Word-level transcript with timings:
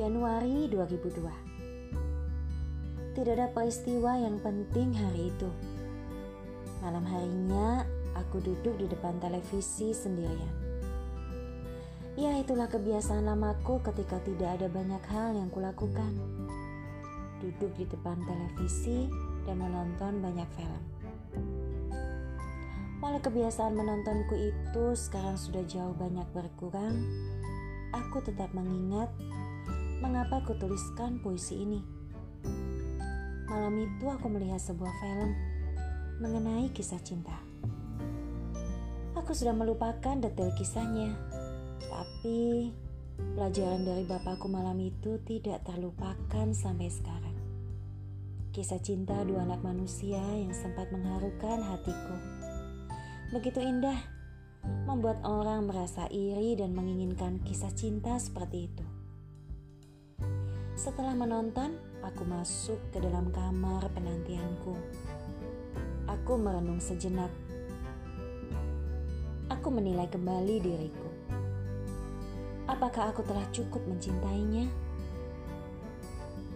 Januari 0.00 0.64
2002 0.72 3.12
Tidak 3.12 3.36
ada 3.36 3.52
peristiwa 3.52 4.16
yang 4.16 4.40
penting 4.40 4.96
hari 4.96 5.28
itu. 5.28 5.44
Malam 6.80 7.04
harinya, 7.04 7.84
aku 8.16 8.40
duduk 8.40 8.80
di 8.80 8.88
depan 8.88 9.20
televisi 9.20 9.92
sendirian. 9.92 10.56
Ya, 12.16 12.32
itulah 12.40 12.72
kebiasaan 12.72 13.28
lamaku 13.28 13.84
ketika 13.92 14.16
tidak 14.24 14.56
ada 14.56 14.72
banyak 14.72 15.04
hal 15.12 15.36
yang 15.36 15.52
kulakukan. 15.52 16.16
Duduk 17.44 17.68
di 17.76 17.84
depan 17.84 18.24
televisi 18.24 19.04
dan 19.44 19.60
menonton 19.60 20.24
banyak 20.24 20.48
film. 20.56 20.82
Walau 23.04 23.20
kebiasaan 23.20 23.76
menontonku 23.76 24.48
itu 24.48 24.96
sekarang 24.96 25.36
sudah 25.36 25.60
jauh 25.68 25.92
banyak 25.92 26.24
berkurang, 26.32 27.04
aku 27.92 28.24
tetap 28.24 28.48
mengingat 28.56 29.12
mengapa 30.00 30.40
aku 30.40 30.56
tuliskan 30.56 31.20
puisi 31.20 31.62
ini. 31.62 31.80
Malam 33.46 33.76
itu 33.78 34.08
aku 34.08 34.26
melihat 34.32 34.58
sebuah 34.58 34.92
film 35.00 35.30
mengenai 36.24 36.72
kisah 36.72 37.00
cinta. 37.04 37.36
Aku 39.14 39.36
sudah 39.36 39.52
melupakan 39.52 40.16
detail 40.16 40.50
kisahnya, 40.56 41.12
tapi 41.86 42.72
pelajaran 43.36 43.84
dari 43.84 44.04
bapakku 44.08 44.48
malam 44.48 44.80
itu 44.80 45.20
tidak 45.22 45.62
terlupakan 45.68 46.46
sampai 46.56 46.88
sekarang. 46.88 47.36
Kisah 48.50 48.82
cinta 48.82 49.20
dua 49.22 49.46
anak 49.46 49.62
manusia 49.62 50.18
yang 50.18 50.50
sempat 50.56 50.90
mengharukan 50.90 51.62
hatiku 51.62 52.40
begitu 53.30 53.62
indah, 53.62 53.94
membuat 54.90 55.22
orang 55.22 55.70
merasa 55.70 56.10
iri 56.10 56.58
dan 56.58 56.74
menginginkan 56.74 57.38
kisah 57.46 57.70
cinta 57.70 58.18
seperti 58.18 58.66
itu. 58.66 58.89
Setelah 60.80 61.12
menonton, 61.12 61.76
aku 62.00 62.24
masuk 62.24 62.80
ke 62.88 63.04
dalam 63.04 63.28
kamar 63.36 63.84
penantianku. 63.92 64.72
Aku 66.08 66.40
merenung 66.40 66.80
sejenak. 66.80 67.28
Aku 69.52 69.68
menilai 69.68 70.08
kembali 70.08 70.56
diriku. 70.56 71.08
Apakah 72.64 73.12
aku 73.12 73.20
telah 73.28 73.44
cukup 73.52 73.84
mencintainya? 73.84 74.72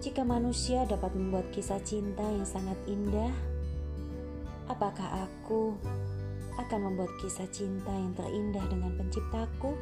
Jika 0.01 0.25
manusia 0.25 0.89
dapat 0.89 1.13
membuat 1.13 1.53
kisah 1.53 1.85
cinta 1.85 2.25
yang 2.25 2.49
sangat 2.49 2.81
indah, 2.89 3.29
apakah 4.73 5.29
aku 5.29 5.77
akan 6.57 6.81
membuat 6.81 7.13
kisah 7.21 7.45
cinta 7.53 7.93
yang 7.93 8.17
terindah 8.17 8.65
dengan 8.73 8.97
penciptaku. 8.97 9.77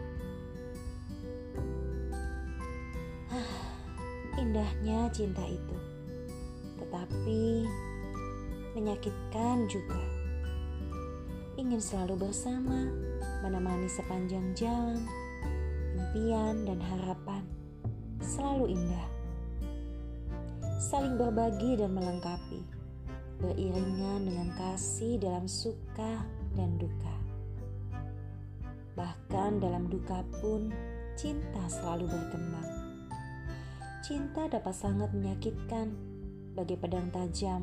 Indahnya 4.43 5.07
cinta 5.15 5.47
itu, 5.47 5.79
tetapi 6.83 7.62
menyakitkan 8.75 9.71
juga. 9.71 10.03
Ingin 11.55 11.79
selalu 11.79 12.27
bersama, 12.27 12.91
menemani 13.47 13.87
sepanjang 13.87 14.51
jalan, 14.59 15.07
impian 15.95 16.67
dan 16.67 16.83
harapan 16.83 17.47
selalu 18.19 18.75
indah. 18.75 19.09
Saling 20.83 21.15
berbagi 21.15 21.79
dan 21.79 21.95
melengkapi, 21.95 22.67
beriringan 23.39 24.27
dengan 24.27 24.49
kasih 24.59 25.23
dalam 25.23 25.47
suka 25.47 26.27
dan 26.59 26.75
duka. 26.83 27.15
Bahkan 28.99 29.62
dalam 29.62 29.87
duka 29.87 30.27
pun, 30.43 30.75
cinta 31.15 31.62
selalu 31.71 32.11
berkembang. 32.11 32.81
Cinta 34.03 34.50
dapat 34.50 34.75
sangat 34.75 35.14
menyakitkan 35.14 35.94
bagi 36.59 36.75
pedang 36.75 37.06
tajam. 37.15 37.62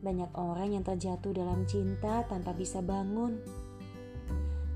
Banyak 0.00 0.32
orang 0.32 0.72
yang 0.72 0.80
terjatuh 0.80 1.36
dalam 1.36 1.68
cinta 1.68 2.24
tanpa 2.24 2.56
bisa 2.56 2.80
bangun. 2.80 3.36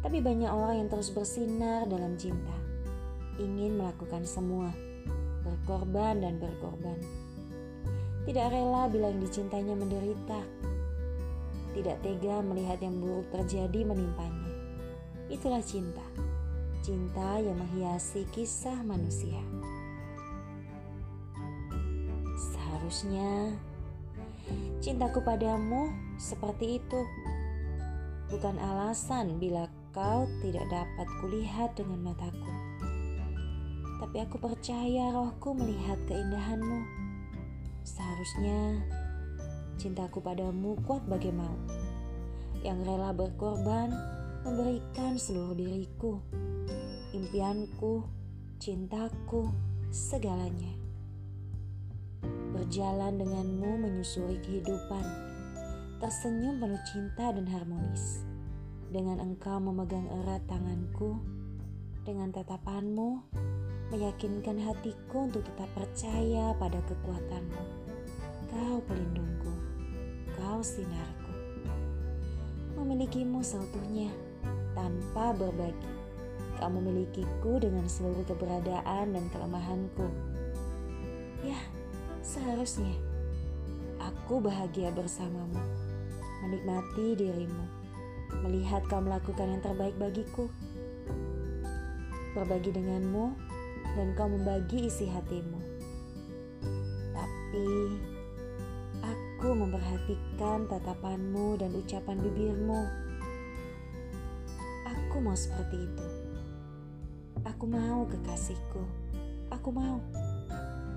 Tapi 0.04 0.20
banyak 0.20 0.52
orang 0.52 0.84
yang 0.84 0.88
terus 0.92 1.08
bersinar 1.08 1.88
dalam 1.88 2.20
cinta, 2.20 2.52
ingin 3.40 3.80
melakukan 3.80 4.28
semua, 4.28 4.68
berkorban 5.40 6.20
dan 6.20 6.36
berkorban. 6.36 7.00
Tidak 8.28 8.46
rela 8.52 8.92
bila 8.92 9.08
yang 9.08 9.24
dicintainya 9.24 9.72
menderita, 9.72 10.44
tidak 11.72 11.96
tega 12.04 12.44
melihat 12.44 12.76
yang 12.84 13.00
buruk 13.00 13.24
terjadi 13.32 13.88
menimpanya. 13.88 14.52
Itulah 15.32 15.64
cinta, 15.64 16.04
cinta 16.84 17.40
yang 17.40 17.56
menghiasi 17.56 18.28
kisah 18.36 18.84
manusia. 18.84 19.40
Seharusnya 22.86 23.50
cintaku 24.78 25.18
padamu 25.26 25.90
seperti 26.22 26.78
itu, 26.78 27.00
bukan 28.30 28.62
alasan 28.62 29.42
bila 29.42 29.66
kau 29.90 30.30
tidak 30.38 30.62
dapat 30.70 31.08
kulihat 31.18 31.74
dengan 31.74 32.06
mataku. 32.06 32.46
Tapi 33.98 34.22
aku 34.22 34.38
percaya 34.38 35.10
rohku 35.10 35.50
melihat 35.58 35.98
keindahanmu. 36.06 36.86
Seharusnya 37.82 38.78
cintaku 39.82 40.22
padamu 40.22 40.78
kuat 40.86 41.02
bagai 41.10 41.34
yang 42.62 42.86
rela 42.86 43.10
berkorban 43.10 43.90
memberikan 44.46 45.18
seluruh 45.18 45.58
diriku, 45.58 46.22
impianku, 47.10 48.06
cintaku, 48.62 49.50
segalanya. 49.90 50.85
Berjalan 52.24 53.20
denganmu 53.20 53.84
menyusuri 53.84 54.40
kehidupan, 54.40 55.04
tersenyum 56.00 56.62
penuh 56.62 56.82
cinta 56.88 57.34
dan 57.34 57.46
harmonis. 57.48 58.24
Dengan 58.88 59.20
engkau 59.20 59.60
memegang 59.60 60.08
erat 60.22 60.40
tanganku, 60.48 61.20
dengan 62.06 62.32
tatapanmu, 62.32 63.20
meyakinkan 63.92 64.62
hatiku 64.62 65.28
untuk 65.28 65.44
tetap 65.44 65.68
percaya 65.74 66.54
pada 66.56 66.80
kekuatanmu. 66.86 67.62
Kau 68.46 68.78
pelindungku 68.86 69.76
kau 70.36 70.60
sinarku. 70.60 71.32
Memilikimu 72.76 73.40
seutuhnya 73.40 74.12
tanpa 74.76 75.32
berbagi. 75.32 75.92
Kau 76.60 76.68
memilikiku 76.72 77.60
dengan 77.60 77.88
seluruh 77.88 78.24
keberadaan 78.28 79.16
dan 79.16 79.24
kelemahanku. 79.32 80.08
Ya, 81.44 81.60
seharusnya 82.26 82.90
aku 84.02 84.42
bahagia 84.42 84.90
bersamamu, 84.90 85.62
menikmati 86.42 87.14
dirimu, 87.14 87.64
melihat 88.42 88.82
kau 88.90 88.98
melakukan 88.98 89.46
yang 89.46 89.62
terbaik 89.62 89.94
bagiku, 89.94 90.50
berbagi 92.34 92.74
denganmu, 92.74 93.30
dan 93.94 94.10
kau 94.18 94.26
membagi 94.26 94.90
isi 94.90 95.06
hatimu. 95.06 95.62
Tapi 97.14 97.70
Aku 99.36 99.52
memperhatikan 99.52 100.64
tatapanmu 100.64 101.60
dan 101.60 101.70
ucapan 101.76 102.16
bibirmu. 102.18 102.88
Aku 104.88 105.20
mau 105.20 105.36
seperti 105.36 105.76
itu. 105.76 106.06
Aku 107.44 107.68
mau 107.68 108.08
kekasihku. 108.08 108.82
Aku 109.52 109.68
mau. 109.70 110.00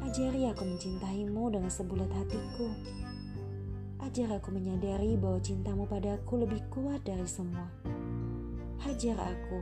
Ajari 0.10 0.50
aku 0.50 0.66
mencintaimu 0.66 1.54
dengan 1.54 1.70
sebulat 1.70 2.10
hatiku. 2.10 2.66
Ajar 4.02 4.42
aku 4.42 4.50
menyadari 4.50 5.14
bahwa 5.14 5.38
cintamu 5.38 5.86
padaku 5.86 6.50
lebih 6.50 6.66
kuat 6.74 7.06
dari 7.06 7.30
semua. 7.30 7.70
Hajar 8.82 9.22
aku 9.22 9.62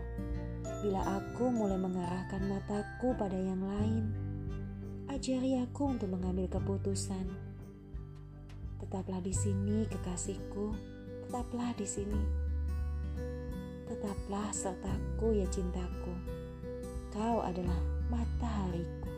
bila 0.88 1.03
aku 1.03 1.51
mulai 1.51 1.75
mengarahkan 1.75 2.47
mataku 2.47 3.11
pada 3.19 3.35
yang 3.35 3.59
lain. 3.59 4.07
Ajari 5.11 5.59
aku 5.59 5.91
untuk 5.91 6.15
mengambil 6.15 6.47
keputusan 6.47 7.27
Tetaplah 8.79 9.19
di 9.19 9.35
sini, 9.35 9.83
kekasihku. 9.83 10.71
Tetaplah 11.27 11.75
di 11.75 11.83
sini. 11.83 12.23
Tetaplah 13.83 14.47
sertaku, 14.55 15.44
ya 15.44 15.47
cintaku. 15.51 16.15
Kau 17.11 17.44
adalah 17.44 17.75
matahariku. 18.07 19.16